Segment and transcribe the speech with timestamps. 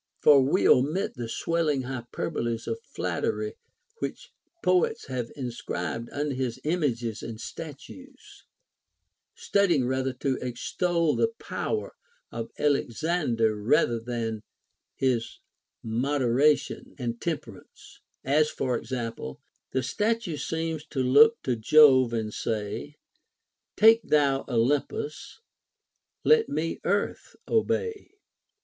[0.19, 3.53] For we omit the swelling hyperboles of flattery
[3.99, 4.31] which
[4.63, 8.47] poets have inscribed under his images and statues,
[9.35, 11.93] study ing rather to extol the power
[12.31, 13.63] of Alexander
[14.03, 14.41] than
[14.95, 15.37] his
[15.83, 19.39] mod eration and temperance; as, for example,—
[19.71, 22.95] The statue seems to look to Jove and say,
[23.77, 25.41] Take thou Olympus;
[26.25, 28.15] me let Earth obey